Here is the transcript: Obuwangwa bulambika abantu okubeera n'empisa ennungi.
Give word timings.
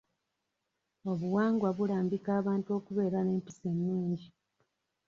Obuwangwa 1.11 1.69
bulambika 1.77 2.29
abantu 2.39 2.69
okubeera 2.77 3.19
n'empisa 3.23 3.65
ennungi. 3.73 4.27